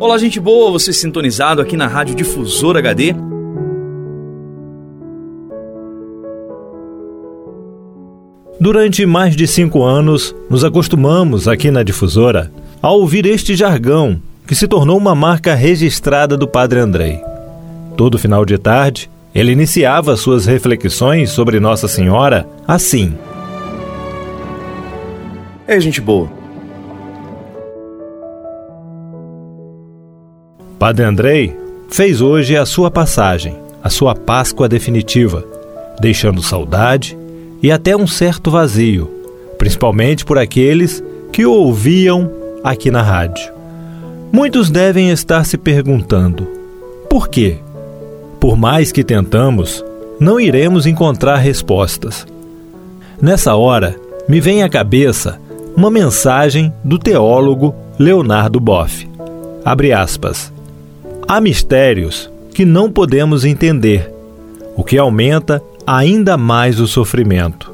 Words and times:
Olá, 0.00 0.16
gente 0.16 0.38
boa, 0.38 0.70
você 0.70 0.92
sintonizado 0.92 1.60
aqui 1.60 1.76
na 1.76 1.88
Rádio 1.88 2.14
Difusor 2.14 2.76
HD. 2.76 3.16
Durante 8.60 9.04
mais 9.04 9.34
de 9.34 9.44
cinco 9.48 9.82
anos, 9.82 10.32
nos 10.48 10.62
acostumamos 10.62 11.48
aqui 11.48 11.72
na 11.72 11.82
Difusora 11.82 12.52
a 12.80 12.92
ouvir 12.92 13.26
este 13.26 13.56
jargão 13.56 14.22
que 14.46 14.54
se 14.54 14.68
tornou 14.68 14.96
uma 14.96 15.16
marca 15.16 15.52
registrada 15.56 16.36
do 16.36 16.46
Padre 16.46 16.78
Andrei. 16.78 17.20
Todo 17.96 18.20
final 18.20 18.44
de 18.44 18.56
tarde, 18.56 19.10
ele 19.34 19.50
iniciava 19.50 20.16
suas 20.16 20.46
reflexões 20.46 21.30
sobre 21.30 21.58
Nossa 21.58 21.88
Senhora 21.88 22.48
assim: 22.68 23.18
É, 25.66 25.80
gente 25.80 26.00
boa. 26.00 26.37
Padre 30.78 31.04
Andrei 31.04 31.56
fez 31.88 32.20
hoje 32.20 32.56
a 32.56 32.64
sua 32.64 32.88
passagem, 32.88 33.56
a 33.82 33.90
sua 33.90 34.14
Páscoa 34.14 34.68
definitiva, 34.68 35.44
deixando 36.00 36.40
saudade 36.40 37.18
e 37.60 37.72
até 37.72 37.96
um 37.96 38.06
certo 38.06 38.48
vazio, 38.48 39.10
principalmente 39.58 40.24
por 40.24 40.38
aqueles 40.38 41.02
que 41.32 41.44
o 41.44 41.52
ouviam 41.52 42.30
aqui 42.62 42.92
na 42.92 43.02
rádio. 43.02 43.52
Muitos 44.30 44.70
devem 44.70 45.10
estar 45.10 45.44
se 45.44 45.58
perguntando: 45.58 46.46
por 47.10 47.28
quê? 47.28 47.58
Por 48.38 48.56
mais 48.56 48.92
que 48.92 49.02
tentamos, 49.02 49.84
não 50.20 50.38
iremos 50.38 50.86
encontrar 50.86 51.38
respostas. 51.38 52.24
Nessa 53.20 53.56
hora, 53.56 53.96
me 54.28 54.40
vem 54.40 54.62
à 54.62 54.68
cabeça 54.68 55.40
uma 55.76 55.90
mensagem 55.90 56.72
do 56.84 57.00
teólogo 57.00 57.74
Leonardo 57.98 58.60
Boff. 58.60 59.08
Abre 59.64 59.92
aspas. 59.92 60.56
Há 61.30 61.42
mistérios 61.42 62.30
que 62.54 62.64
não 62.64 62.90
podemos 62.90 63.44
entender, 63.44 64.10
o 64.74 64.82
que 64.82 64.96
aumenta 64.96 65.62
ainda 65.86 66.38
mais 66.38 66.80
o 66.80 66.86
sofrimento. 66.88 67.70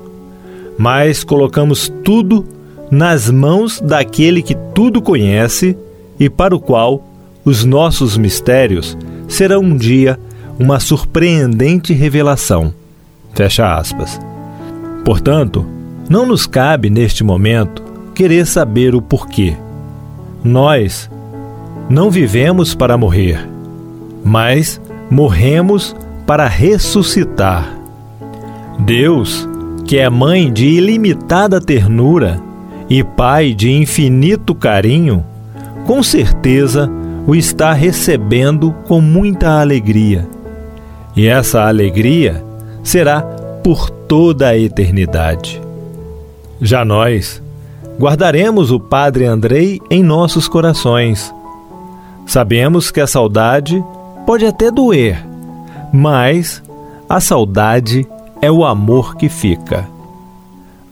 Mas 0.77 1.23
colocamos 1.23 1.89
tudo 2.03 2.45
nas 2.91 3.31
mãos 3.31 3.81
daquele 3.81 4.43
que 4.43 4.57
tudo 4.75 5.01
conhece 5.01 5.79
e 6.19 6.29
para 6.29 6.57
o 6.57 6.59
qual 6.59 7.07
os 7.45 7.65
nossos 7.65 8.17
mistérios 8.17 8.99
serão 9.29 9.61
um 9.61 9.77
dia 9.77 10.19
uma 10.59 10.81
surpreendente 10.81 11.93
revelação. 11.93 12.75
Fecha 13.35 13.73
aspas. 13.73 14.21
Portanto, 15.05 15.65
não 16.11 16.27
nos 16.27 16.45
cabe 16.45 16.91
neste 16.91 17.23
momento 17.23 17.85
querer 18.17 18.47
saber 18.47 18.97
o 18.97 19.01
porquê. 19.01 19.57
Nós 20.43 21.09
não 21.89 22.11
vivemos 22.11 22.75
para 22.75 22.97
morrer, 22.97 23.49
mas 24.25 24.81
morremos 25.11 25.95
para 26.27 26.47
ressuscitar. 26.47 27.79
Deus, 28.81 29.49
que 29.85 29.99
é 29.99 30.09
mãe 30.09 30.53
de 30.53 30.67
ilimitada 30.67 31.61
ternura 31.61 32.41
e 32.89 33.03
pai 33.05 33.53
de 33.53 33.71
infinito 33.71 34.55
carinho, 34.55 35.25
com 35.87 36.03
certeza 36.03 36.91
o 37.27 37.35
está 37.35 37.73
recebendo 37.73 38.73
com 38.87 39.01
muita 39.01 39.61
alegria. 39.61 40.29
E 41.17 41.27
essa 41.27 41.67
alegria 41.67 42.45
será 42.83 43.23
por 43.63 43.89
toda 43.89 44.49
a 44.49 44.59
eternidade. 44.59 45.61
Já 46.61 46.85
nós 46.85 47.43
guardaremos 47.99 48.71
o 48.71 48.81
Padre 48.81 49.25
Andrei 49.25 49.81
em 49.91 50.03
nossos 50.03 50.49
corações. 50.49 51.33
Sabemos 52.27 52.91
que 52.91 53.01
a 53.01 53.07
saudade 53.07 53.83
pode 54.27 54.47
até 54.47 54.71
doer, 54.71 55.25
mas 55.93 56.63
a 57.09 57.21
saudade 57.21 58.07
é 58.41 58.51
o 58.51 58.65
amor 58.65 59.17
que 59.17 59.29
fica. 59.29 59.89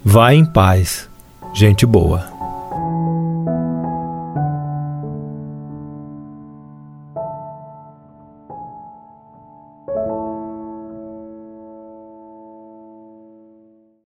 Vá 0.05 0.35
em 0.35 0.45
paz, 0.45 1.09
gente 1.53 1.87
boa. 1.87 2.32